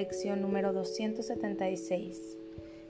Lección 0.00 0.40
número 0.40 0.72
276. 0.72 2.38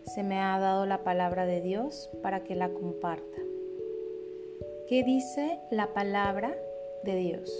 Se 0.05 0.23
me 0.23 0.39
ha 0.39 0.61
dado 0.61 0.87
la 0.87 1.03
palabra 1.03 1.45
de 1.45 1.61
Dios 1.61 2.09
para 2.23 2.45
que 2.45 2.55
la 2.55 2.69
comparta. 2.69 3.37
¿Qué 4.87 5.03
dice 5.03 5.59
la 5.73 5.93
palabra 5.93 6.55
de 7.03 7.17
Dios? 7.17 7.51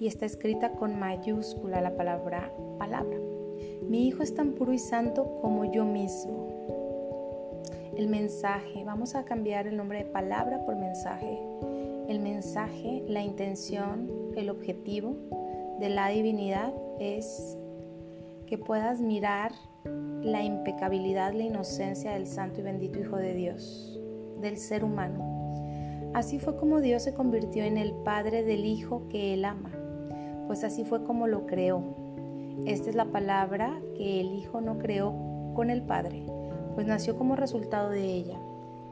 Y 0.00 0.06
está 0.06 0.24
escrita 0.24 0.72
con 0.72 0.98
mayúscula 0.98 1.82
la 1.82 1.94
palabra 1.94 2.50
palabra. 2.78 3.18
Mi 3.82 4.08
hijo 4.08 4.22
es 4.22 4.34
tan 4.34 4.52
puro 4.52 4.72
y 4.72 4.78
santo 4.78 5.38
como 5.42 5.70
yo 5.70 5.84
mismo. 5.84 6.72
El 7.98 8.08
mensaje, 8.08 8.82
vamos 8.86 9.14
a 9.14 9.26
cambiar 9.26 9.66
el 9.66 9.76
nombre 9.76 10.04
de 10.04 10.10
palabra 10.10 10.64
por 10.64 10.74
mensaje. 10.76 11.38
El 12.08 12.20
mensaje, 12.20 13.04
la 13.08 13.20
intención, 13.20 14.32
el 14.36 14.48
objetivo 14.48 15.16
de 15.80 15.88
la 15.88 16.08
divinidad 16.08 16.72
es 16.98 17.56
que 18.46 18.58
puedas 18.58 19.00
mirar 19.00 19.52
la 20.22 20.42
impecabilidad, 20.42 21.32
la 21.32 21.44
inocencia 21.44 22.12
del 22.12 22.26
santo 22.26 22.60
y 22.60 22.64
bendito 22.64 22.98
Hijo 22.98 23.16
de 23.16 23.34
Dios, 23.34 24.00
del 24.40 24.56
ser 24.56 24.84
humano. 24.84 26.10
Así 26.14 26.38
fue 26.38 26.56
como 26.56 26.80
Dios 26.80 27.02
se 27.02 27.14
convirtió 27.14 27.64
en 27.64 27.76
el 27.76 27.92
Padre 27.92 28.42
del 28.42 28.64
Hijo 28.64 29.08
que 29.08 29.34
Él 29.34 29.44
ama, 29.44 29.70
pues 30.46 30.64
así 30.64 30.84
fue 30.84 31.04
como 31.04 31.26
lo 31.26 31.46
creó. 31.46 31.82
Esta 32.66 32.90
es 32.90 32.96
la 32.96 33.06
palabra 33.06 33.80
que 33.96 34.20
el 34.20 34.34
Hijo 34.34 34.60
no 34.60 34.78
creó 34.78 35.14
con 35.54 35.70
el 35.70 35.82
Padre, 35.82 36.24
pues 36.74 36.86
nació 36.86 37.16
como 37.16 37.36
resultado 37.36 37.90
de 37.90 38.04
ella. 38.04 38.38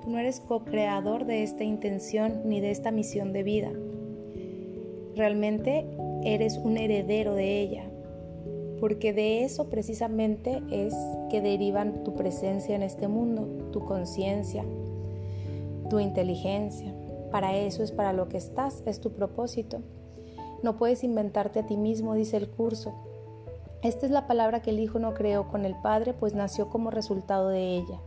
Tú 0.03 0.11
no 0.11 0.19
eres 0.19 0.41
co-creador 0.41 1.25
de 1.25 1.43
esta 1.43 1.65
intención 1.65 2.43
ni 2.45 2.61
de 2.61 2.71
esta 2.71 2.91
misión 2.91 3.33
de 3.33 3.43
vida. 3.43 3.73
Realmente 5.17 5.96
eres 6.27 6.59
un 6.59 6.77
heredero 6.77 7.35
de 7.35 7.61
ella, 7.61 7.85
porque 8.81 9.13
de 9.13 9.45
eso 9.45 9.71
precisamente 9.71 10.61
es 10.71 10.95
que 11.31 11.41
derivan 11.41 12.03
tu 12.03 12.15
presencia 12.15 12.75
en 12.75 12.83
este 12.83 13.07
mundo, 13.07 13.71
tu 13.71 13.85
conciencia, 13.85 14.65
tu 15.89 16.01
inteligencia. 16.01 16.93
Para 17.31 17.57
eso 17.57 17.85
es 17.85 17.93
para 17.93 18.13
lo 18.13 18.29
que 18.29 18.39
estás, 18.39 18.83
es 18.87 19.01
tu 19.01 19.13
propósito. 19.13 19.79
No 20.63 20.77
puedes 20.77 21.05
inventarte 21.05 21.61
a 21.61 21.67
ti 21.67 21.77
mismo, 21.77 22.15
dice 22.15 22.37
el 22.37 22.51
curso. 22.51 22.93
Esta 23.83 24.05
es 24.05 24.11
la 24.11 24.27
palabra 24.27 24.63
que 24.63 24.71
el 24.71 24.81
Hijo 24.81 24.99
no 24.99 25.15
creó 25.15 25.47
con 25.47 25.65
el 25.65 25.77
Padre, 25.81 26.13
pues 26.13 26.35
nació 26.35 26.69
como 26.69 26.91
resultado 26.91 27.51
de 27.51 27.77
ella. 27.77 28.01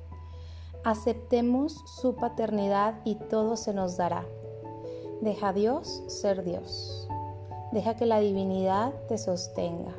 Aceptemos 0.84 1.84
su 1.86 2.16
paternidad 2.16 3.00
y 3.06 3.16
todo 3.16 3.56
se 3.56 3.74
nos 3.74 3.96
dará. 3.96 4.26
Deja 5.22 5.50
a 5.50 5.54
Dios 5.54 6.04
ser 6.08 6.44
Dios. 6.44 7.08
Deja 7.72 7.96
que 7.96 8.06
la 8.06 8.20
divinidad 8.20 8.94
te 9.08 9.18
sostenga. 9.18 9.96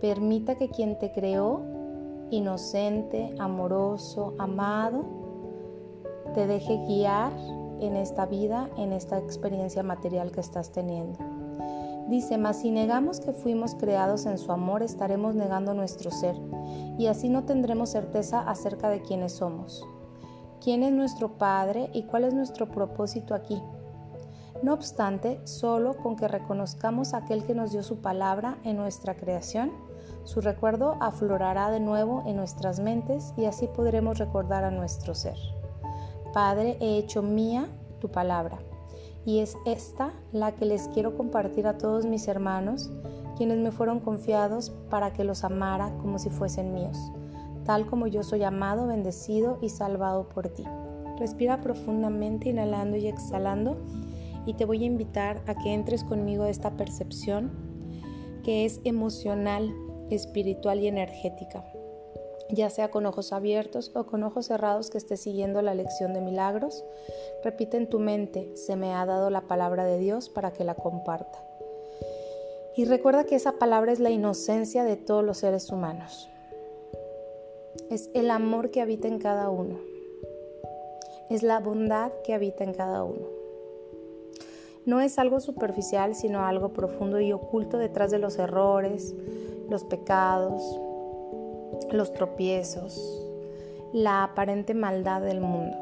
Permita 0.00 0.56
que 0.56 0.68
quien 0.68 0.98
te 0.98 1.12
creó, 1.12 1.62
inocente, 2.30 3.34
amoroso, 3.38 4.34
amado, 4.38 5.04
te 6.34 6.46
deje 6.46 6.76
guiar 6.86 7.32
en 7.80 7.96
esta 7.96 8.26
vida, 8.26 8.68
en 8.76 8.92
esta 8.92 9.18
experiencia 9.18 9.82
material 9.82 10.32
que 10.32 10.40
estás 10.40 10.72
teniendo. 10.72 11.18
Dice, 12.08 12.38
mas 12.38 12.60
si 12.60 12.70
negamos 12.70 13.20
que 13.20 13.32
fuimos 13.32 13.74
creados 13.74 14.26
en 14.26 14.38
su 14.38 14.50
amor, 14.50 14.82
estaremos 14.82 15.34
negando 15.34 15.74
nuestro 15.74 16.10
ser, 16.10 16.36
y 16.96 17.06
así 17.06 17.28
no 17.28 17.44
tendremos 17.44 17.90
certeza 17.90 18.40
acerca 18.40 18.88
de 18.88 19.02
quiénes 19.02 19.32
somos. 19.32 19.86
¿Quién 20.60 20.82
es 20.82 20.92
nuestro 20.92 21.38
Padre 21.38 21.90
y 21.92 22.04
cuál 22.04 22.24
es 22.24 22.34
nuestro 22.34 22.68
propósito 22.68 23.34
aquí? 23.34 23.62
No 24.62 24.74
obstante, 24.74 25.40
solo 25.44 25.96
con 25.96 26.16
que 26.16 26.26
reconozcamos 26.26 27.14
a 27.14 27.18
aquel 27.18 27.44
que 27.44 27.54
nos 27.54 27.70
dio 27.70 27.82
su 27.82 28.00
palabra 28.00 28.58
en 28.64 28.76
nuestra 28.76 29.14
creación, 29.14 29.70
su 30.24 30.40
recuerdo 30.40 30.96
aflorará 31.00 31.70
de 31.70 31.80
nuevo 31.80 32.24
en 32.26 32.36
nuestras 32.36 32.80
mentes 32.80 33.32
y 33.36 33.44
así 33.44 33.68
podremos 33.68 34.18
recordar 34.18 34.64
a 34.64 34.70
nuestro 34.70 35.14
ser. 35.14 35.36
Padre, 36.32 36.76
he 36.80 36.98
hecho 36.98 37.22
mía 37.22 37.68
tu 38.00 38.10
palabra 38.10 38.58
y 39.24 39.38
es 39.38 39.56
esta 39.64 40.12
la 40.32 40.52
que 40.52 40.64
les 40.64 40.88
quiero 40.88 41.16
compartir 41.16 41.66
a 41.66 41.78
todos 41.78 42.04
mis 42.04 42.28
hermanos, 42.28 42.90
quienes 43.36 43.58
me 43.58 43.70
fueron 43.70 44.00
confiados 44.00 44.70
para 44.90 45.12
que 45.12 45.22
los 45.22 45.44
amara 45.44 45.96
como 45.98 46.18
si 46.18 46.30
fuesen 46.30 46.74
míos, 46.74 46.98
tal 47.64 47.86
como 47.86 48.08
yo 48.08 48.24
soy 48.24 48.42
amado, 48.42 48.88
bendecido 48.88 49.58
y 49.62 49.68
salvado 49.68 50.28
por 50.28 50.48
ti. 50.48 50.64
Respira 51.18 51.60
profundamente, 51.60 52.48
inhalando 52.48 52.96
y 52.96 53.06
exhalando 53.06 53.76
y 54.48 54.54
te 54.54 54.64
voy 54.64 54.82
a 54.82 54.86
invitar 54.86 55.42
a 55.46 55.54
que 55.54 55.74
entres 55.74 56.04
conmigo 56.04 56.44
a 56.44 56.48
esta 56.48 56.74
percepción 56.74 57.52
que 58.42 58.64
es 58.64 58.80
emocional, 58.84 59.70
espiritual 60.08 60.80
y 60.80 60.88
energética, 60.88 61.70
ya 62.48 62.70
sea 62.70 62.90
con 62.90 63.04
ojos 63.04 63.34
abiertos 63.34 63.92
o 63.94 64.06
con 64.06 64.22
ojos 64.22 64.46
cerrados 64.46 64.88
que 64.88 64.96
estés 64.96 65.20
siguiendo 65.20 65.60
la 65.60 65.74
lección 65.74 66.14
de 66.14 66.22
milagros. 66.22 66.82
Repite 67.44 67.76
en 67.76 67.90
tu 67.90 67.98
mente, 67.98 68.56
se 68.56 68.74
me 68.74 68.94
ha 68.94 69.04
dado 69.04 69.28
la 69.28 69.42
palabra 69.42 69.84
de 69.84 69.98
Dios 69.98 70.30
para 70.30 70.50
que 70.50 70.64
la 70.64 70.76
comparta. 70.76 71.44
Y 72.74 72.86
recuerda 72.86 73.24
que 73.24 73.34
esa 73.34 73.58
palabra 73.58 73.92
es 73.92 74.00
la 74.00 74.08
inocencia 74.08 74.82
de 74.82 74.96
todos 74.96 75.22
los 75.22 75.36
seres 75.36 75.68
humanos. 75.68 76.30
Es 77.90 78.08
el 78.14 78.30
amor 78.30 78.70
que 78.70 78.80
habita 78.80 79.08
en 79.08 79.18
cada 79.18 79.50
uno. 79.50 79.78
Es 81.28 81.42
la 81.42 81.60
bondad 81.60 82.12
que 82.24 82.32
habita 82.32 82.64
en 82.64 82.72
cada 82.72 83.04
uno 83.04 83.37
no 84.88 85.02
es 85.02 85.18
algo 85.18 85.38
superficial, 85.38 86.14
sino 86.14 86.46
algo 86.46 86.70
profundo 86.70 87.20
y 87.20 87.30
oculto 87.30 87.76
detrás 87.76 88.10
de 88.10 88.18
los 88.18 88.38
errores, 88.38 89.14
los 89.68 89.84
pecados, 89.84 90.80
los 91.92 92.14
tropiezos, 92.14 92.98
la 93.92 94.24
aparente 94.24 94.72
maldad 94.72 95.20
del 95.20 95.42
mundo. 95.42 95.76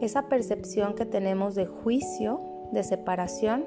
Esa 0.00 0.28
percepción 0.28 0.94
que 0.94 1.04
tenemos 1.04 1.56
de 1.56 1.66
juicio, 1.66 2.40
de 2.70 2.84
separación, 2.84 3.64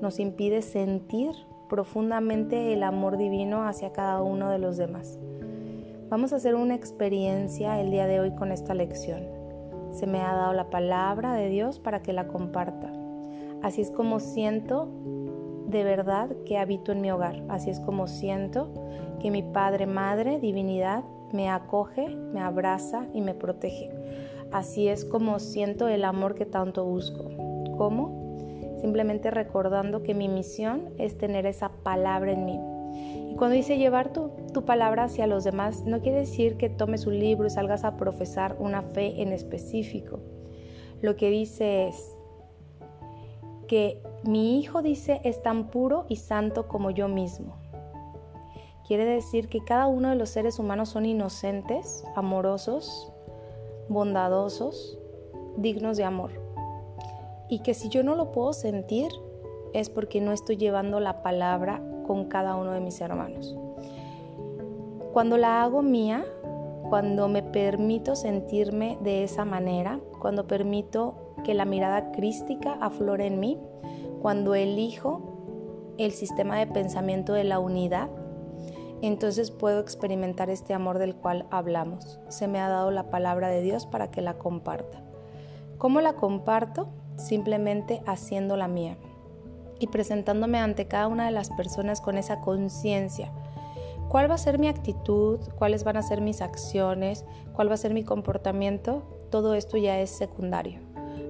nos 0.00 0.18
impide 0.18 0.62
sentir 0.62 1.32
profundamente 1.68 2.72
el 2.72 2.82
amor 2.82 3.18
divino 3.18 3.66
hacia 3.68 3.92
cada 3.92 4.22
uno 4.22 4.48
de 4.48 4.58
los 4.58 4.78
demás. 4.78 5.18
Vamos 6.08 6.32
a 6.32 6.36
hacer 6.36 6.54
una 6.54 6.76
experiencia 6.76 7.78
el 7.78 7.90
día 7.90 8.06
de 8.06 8.20
hoy 8.20 8.34
con 8.34 8.52
esta 8.52 8.72
lección. 8.72 9.41
Se 9.92 10.06
me 10.06 10.20
ha 10.20 10.34
dado 10.34 10.52
la 10.52 10.70
palabra 10.70 11.34
de 11.34 11.48
Dios 11.48 11.78
para 11.78 12.02
que 12.02 12.12
la 12.12 12.26
comparta. 12.26 12.92
Así 13.62 13.80
es 13.80 13.90
como 13.90 14.20
siento 14.20 14.88
de 15.66 15.84
verdad 15.84 16.30
que 16.44 16.58
habito 16.58 16.92
en 16.92 17.00
mi 17.00 17.10
hogar. 17.10 17.42
Así 17.48 17.70
es 17.70 17.78
como 17.80 18.08
siento 18.08 18.72
que 19.20 19.30
mi 19.30 19.42
Padre, 19.42 19.86
Madre, 19.86 20.40
Divinidad 20.40 21.04
me 21.32 21.48
acoge, 21.48 22.08
me 22.08 22.40
abraza 22.40 23.06
y 23.14 23.20
me 23.20 23.34
protege. 23.34 23.90
Así 24.50 24.88
es 24.88 25.04
como 25.04 25.38
siento 25.38 25.88
el 25.88 26.04
amor 26.04 26.34
que 26.34 26.46
tanto 26.46 26.84
busco. 26.84 27.30
¿Cómo? 27.78 28.38
Simplemente 28.80 29.30
recordando 29.30 30.02
que 30.02 30.14
mi 30.14 30.28
misión 30.28 30.90
es 30.98 31.16
tener 31.16 31.46
esa 31.46 31.70
palabra 31.84 32.32
en 32.32 32.44
mí 32.44 32.58
y 33.32 33.34
cuando 33.34 33.56
dice 33.56 33.78
llevar 33.78 34.12
tu, 34.12 34.28
tu, 34.52 34.66
palabra 34.66 35.04
hacia 35.04 35.26
los 35.26 35.42
demás, 35.42 35.84
no 35.86 36.02
quiere 36.02 36.18
decir 36.18 36.58
que 36.58 36.68
tomes 36.68 37.06
un 37.06 37.18
libro 37.18 37.46
y 37.46 37.50
salgas 37.50 37.82
a 37.82 37.96
profesar 37.96 38.56
una 38.58 38.82
fe 38.82 39.22
en 39.22 39.32
específico. 39.32 40.20
Lo 41.00 41.16
que 41.16 41.30
dice 41.30 41.88
es 41.88 42.14
que 43.68 44.02
mi 44.22 44.60
hijo 44.60 44.82
dice 44.82 45.22
es 45.24 45.42
tan 45.42 45.70
puro 45.70 46.04
y 46.10 46.16
santo 46.16 46.68
como 46.68 46.90
yo 46.90 47.08
mismo. 47.08 47.56
Quiere 48.86 49.06
decir 49.06 49.48
que 49.48 49.64
cada 49.64 49.86
uno 49.86 50.10
de 50.10 50.16
los 50.16 50.28
seres 50.28 50.58
humanos 50.58 50.90
son 50.90 51.06
inocentes, 51.06 52.04
amorosos, 52.14 53.14
bondadosos, 53.88 54.98
dignos 55.56 55.96
de 55.96 56.04
amor. 56.04 56.32
Y 57.48 57.60
que 57.60 57.72
si 57.72 57.88
yo 57.88 58.02
no 58.02 58.14
lo 58.14 58.30
puedo 58.30 58.52
sentir 58.52 59.10
es 59.72 59.88
porque 59.88 60.20
no 60.20 60.32
estoy 60.32 60.58
llevando 60.58 61.00
la 61.00 61.22
palabra 61.22 61.82
con 62.12 62.26
cada 62.26 62.56
uno 62.56 62.72
de 62.72 62.80
mis 62.80 63.00
hermanos. 63.00 63.56
Cuando 65.14 65.38
la 65.38 65.62
hago 65.62 65.80
mía, 65.80 66.26
cuando 66.90 67.26
me 67.26 67.42
permito 67.42 68.16
sentirme 68.16 68.98
de 69.00 69.24
esa 69.24 69.46
manera, 69.46 69.98
cuando 70.20 70.46
permito 70.46 71.14
que 71.42 71.54
la 71.54 71.64
mirada 71.64 72.12
crística 72.12 72.74
aflore 72.82 73.28
en 73.28 73.40
mí, 73.40 73.58
cuando 74.20 74.54
elijo 74.54 75.94
el 75.96 76.12
sistema 76.12 76.58
de 76.58 76.66
pensamiento 76.66 77.32
de 77.32 77.44
la 77.44 77.58
unidad, 77.58 78.10
entonces 79.00 79.50
puedo 79.50 79.80
experimentar 79.80 80.50
este 80.50 80.74
amor 80.74 80.98
del 80.98 81.16
cual 81.16 81.46
hablamos. 81.50 82.20
Se 82.28 82.46
me 82.46 82.60
ha 82.60 82.68
dado 82.68 82.90
la 82.90 83.08
palabra 83.08 83.48
de 83.48 83.62
Dios 83.62 83.86
para 83.86 84.10
que 84.10 84.20
la 84.20 84.36
comparta. 84.36 85.02
¿Cómo 85.78 86.02
la 86.02 86.12
comparto? 86.12 86.90
Simplemente 87.16 88.02
haciéndola 88.04 88.68
mía 88.68 88.98
y 89.82 89.88
presentándome 89.88 90.58
ante 90.58 90.86
cada 90.86 91.08
una 91.08 91.26
de 91.26 91.32
las 91.32 91.50
personas 91.50 92.00
con 92.00 92.16
esa 92.16 92.40
conciencia. 92.40 93.32
¿Cuál 94.08 94.30
va 94.30 94.34
a 94.34 94.38
ser 94.38 94.58
mi 94.58 94.68
actitud? 94.68 95.40
¿Cuáles 95.56 95.84
van 95.84 95.96
a 95.96 96.02
ser 96.02 96.20
mis 96.20 96.40
acciones? 96.40 97.24
¿Cuál 97.54 97.68
va 97.70 97.74
a 97.74 97.78
ser 97.78 97.94
mi 97.94 98.04
comportamiento? 98.04 99.02
Todo 99.30 99.54
esto 99.54 99.78
ya 99.78 99.98
es 100.00 100.10
secundario. 100.10 100.80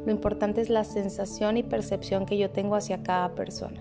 Lo 0.04 0.10
importante 0.10 0.60
es 0.60 0.68
la 0.68 0.84
sensación 0.84 1.56
y 1.56 1.62
percepción 1.62 2.26
que 2.26 2.36
yo 2.36 2.50
tengo 2.50 2.74
hacia 2.74 3.02
cada 3.02 3.34
persona. 3.34 3.80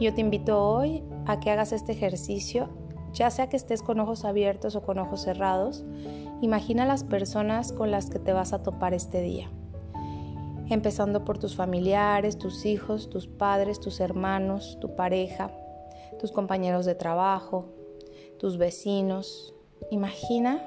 Yo 0.00 0.14
te 0.14 0.22
invito 0.22 0.60
hoy 0.60 1.04
a 1.26 1.38
que 1.38 1.50
hagas 1.50 1.72
este 1.72 1.92
ejercicio, 1.92 2.70
ya 3.12 3.30
sea 3.30 3.48
que 3.48 3.56
estés 3.56 3.82
con 3.82 4.00
ojos 4.00 4.24
abiertos 4.24 4.74
o 4.74 4.82
con 4.82 4.98
ojos 4.98 5.22
cerrados. 5.22 5.84
Imagina 6.40 6.86
las 6.86 7.04
personas 7.04 7.72
con 7.72 7.90
las 7.90 8.08
que 8.08 8.18
te 8.18 8.32
vas 8.32 8.52
a 8.52 8.62
topar 8.62 8.94
este 8.94 9.20
día 9.20 9.50
empezando 10.68 11.24
por 11.24 11.38
tus 11.38 11.56
familiares, 11.56 12.38
tus 12.38 12.64
hijos, 12.64 13.10
tus 13.10 13.26
padres, 13.26 13.80
tus 13.80 14.00
hermanos, 14.00 14.78
tu 14.80 14.94
pareja, 14.96 15.50
tus 16.18 16.32
compañeros 16.32 16.86
de 16.86 16.94
trabajo, 16.94 17.66
tus 18.38 18.58
vecinos. 18.58 19.54
Imagina 19.90 20.62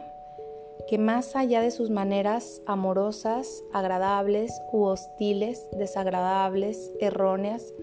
que 0.87 0.97
más 0.97 1.35
allá 1.35 1.61
de 1.61 1.71
sus 1.71 1.89
maneras 1.89 2.61
amorosas, 2.65 3.63
agradables 3.73 4.61
u 4.71 4.83
hostiles, 4.83 5.67
desagradables, 5.77 6.91
erróneas, 6.99 7.73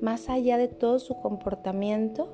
más 0.00 0.28
allá 0.28 0.56
de 0.56 0.68
todo 0.68 0.98
su 0.98 1.16
comportamiento, 1.16 2.32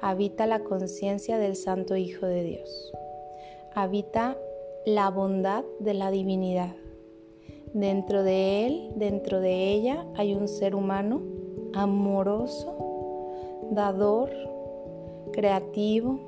habita 0.00 0.46
la 0.46 0.60
conciencia 0.60 1.38
del 1.38 1.56
Santo 1.56 1.96
Hijo 1.96 2.26
de 2.26 2.42
Dios. 2.42 2.92
Habita 3.74 4.36
la 4.86 5.10
bondad 5.10 5.64
de 5.80 5.94
la 5.94 6.10
divinidad. 6.10 6.74
Dentro 7.74 8.22
de 8.22 8.66
él, 8.66 8.92
dentro 8.94 9.40
de 9.40 9.72
ella, 9.72 10.06
hay 10.14 10.32
un 10.32 10.46
ser 10.46 10.76
humano 10.76 11.22
amoroso, 11.74 13.32
dador, 13.72 14.30
creativo 15.32 16.20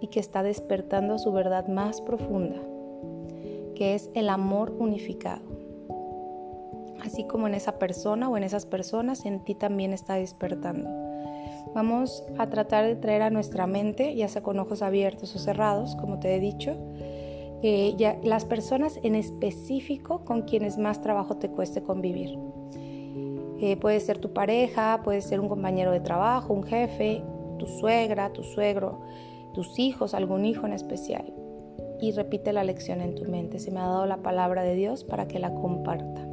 y 0.00 0.08
que 0.08 0.18
está 0.18 0.42
despertando 0.42 1.16
su 1.20 1.30
verdad 1.30 1.68
más 1.68 2.00
profunda, 2.00 2.56
que 3.76 3.94
es 3.94 4.10
el 4.14 4.28
amor 4.28 4.74
unificado. 4.76 5.42
Así 7.00 7.28
como 7.28 7.46
en 7.46 7.54
esa 7.54 7.78
persona 7.78 8.28
o 8.28 8.36
en 8.36 8.42
esas 8.42 8.66
personas, 8.66 9.24
en 9.24 9.44
ti 9.44 9.54
también 9.54 9.92
está 9.92 10.14
despertando. 10.14 10.90
Vamos 11.76 12.24
a 12.38 12.48
tratar 12.48 12.84
de 12.86 12.96
traer 12.96 13.22
a 13.22 13.30
nuestra 13.30 13.68
mente, 13.68 14.16
ya 14.16 14.26
sea 14.26 14.42
con 14.42 14.58
ojos 14.58 14.82
abiertos 14.82 15.36
o 15.36 15.38
cerrados, 15.38 15.94
como 15.94 16.18
te 16.18 16.34
he 16.34 16.40
dicho, 16.40 16.76
las 17.62 18.44
personas 18.44 19.00
en 19.02 19.14
específico 19.14 20.24
con 20.24 20.42
quienes 20.42 20.78
más 20.78 21.00
trabajo 21.00 21.36
te 21.38 21.48
cueste 21.48 21.82
convivir. 21.82 22.38
Eh, 23.60 23.76
puede 23.76 23.98
ser 23.98 24.18
tu 24.18 24.32
pareja, 24.32 25.00
puede 25.02 25.20
ser 25.20 25.40
un 25.40 25.48
compañero 25.48 25.90
de 25.90 26.00
trabajo, 26.00 26.54
un 26.54 26.62
jefe, 26.62 27.22
tu 27.58 27.66
suegra, 27.66 28.32
tu 28.32 28.44
suegro, 28.44 29.00
tus 29.52 29.78
hijos, 29.80 30.14
algún 30.14 30.44
hijo 30.44 30.66
en 30.66 30.72
especial. 30.72 31.34
Y 32.00 32.12
repite 32.12 32.52
la 32.52 32.62
lección 32.62 33.00
en 33.00 33.16
tu 33.16 33.24
mente. 33.24 33.58
Se 33.58 33.72
me 33.72 33.80
ha 33.80 33.86
dado 33.86 34.06
la 34.06 34.18
palabra 34.18 34.62
de 34.62 34.76
Dios 34.76 35.02
para 35.02 35.26
que 35.26 35.40
la 35.40 35.52
comparta. 35.52 36.27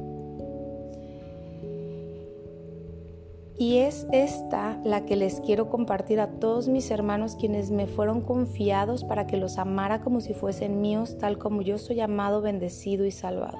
Y 3.57 3.77
es 3.77 4.05
esta 4.11 4.77
la 4.83 5.05
que 5.05 5.15
les 5.15 5.39
quiero 5.39 5.69
compartir 5.69 6.19
a 6.19 6.27
todos 6.27 6.67
mis 6.67 6.91
hermanos 6.91 7.37
quienes 7.37 7.71
me 7.71 7.87
fueron 7.87 8.19
confiados 8.19 9.05
para 9.05 9.27
que 9.27 9.37
los 9.37 9.57
amara 9.57 10.01
como 10.01 10.19
si 10.19 10.33
fuesen 10.33 10.81
míos, 10.81 11.17
tal 11.17 11.37
como 11.37 11.61
yo 11.61 11.77
soy 11.77 12.01
amado, 12.01 12.41
bendecido 12.41 13.05
y 13.05 13.11
salvado. 13.11 13.57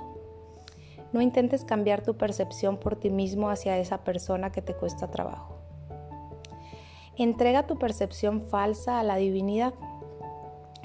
No 1.13 1.21
intentes 1.21 1.63
cambiar 1.63 2.03
tu 2.03 2.17
percepción 2.17 2.75
por 2.77 2.97
ti 2.97 3.09
mismo 3.09 3.49
hacia 3.49 3.77
esa 3.77 4.03
persona 4.03 4.51
que 4.51 4.61
te 4.61 4.73
cuesta 4.73 5.09
trabajo. 5.09 5.59
Entrega 7.15 7.65
tu 7.65 7.79
percepción 7.79 8.41
falsa 8.49 8.99
a 8.99 9.03
la 9.03 9.15
divinidad, 9.15 9.73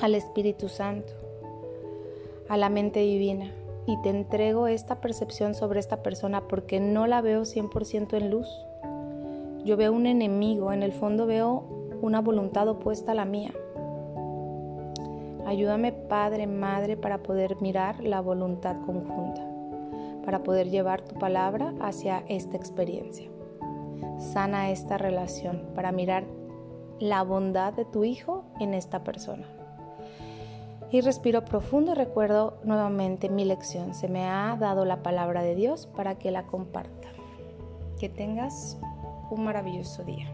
al 0.01 0.15
Espíritu 0.15 0.69
Santo, 0.69 1.13
a 2.49 2.57
la 2.57 2.69
mente 2.69 3.01
divina 3.01 3.51
y 3.89 4.01
te 4.03 4.11
entrego 4.11 4.69
esta 4.69 5.01
percepción 5.01 5.57
sobre 5.57 5.81
esta 5.81 6.05
persona 6.05 6.47
porque 6.47 6.79
no 6.79 7.09
la 7.09 7.21
veo 7.23 7.43
100% 7.43 8.17
en 8.17 8.31
luz 8.31 8.49
yo 9.65 9.77
veo 9.77 9.93
un 9.93 10.07
enemigo, 10.07 10.73
en 10.73 10.83
el 10.83 10.93
fondo 10.93 11.27
veo 11.27 11.65
una 12.01 12.21
voluntad 12.21 12.69
opuesta 12.69 13.13
a 13.13 13.15
la 13.15 13.25
mía. 13.25 13.53
Ayúdame 15.47 15.93
Padre, 15.93 16.47
Madre, 16.47 16.97
para 16.97 17.19
poder 17.19 17.61
mirar 17.61 18.03
la 18.03 18.21
voluntad 18.21 18.77
conjunta, 18.87 19.43
para 20.25 20.43
poder 20.43 20.71
llevar 20.71 21.03
tu 21.03 21.19
palabra 21.19 21.75
hacia 21.81 22.25
esta 22.29 22.57
experiencia. 22.57 23.29
Sana 24.19 24.71
esta 24.71 24.99
relación 24.99 25.71
para 25.75 25.93
mirar 25.93 26.25
la 26.99 27.23
bondad 27.23 27.73
de 27.73 27.85
tu 27.85 28.05
Hijo 28.05 28.45
en 28.61 28.75
esta 28.75 29.03
persona. 29.03 29.47
Y 30.93 31.03
respiro 31.03 31.45
profundo 31.45 31.93
y 31.93 31.95
recuerdo 31.95 32.59
nuevamente 32.65 33.29
mi 33.29 33.45
lección. 33.45 33.95
Se 33.95 34.09
me 34.09 34.27
ha 34.27 34.57
dado 34.59 34.85
la 34.85 35.03
palabra 35.03 35.43
de 35.43 35.55
Dios 35.55 35.87
para 35.87 36.17
que 36.17 36.31
la 36.31 36.47
comparta. 36.47 37.09
Que 37.99 38.09
tengas 38.09 38.79
un 39.31 39.45
maravilloso 39.45 40.05
día. 40.05 40.27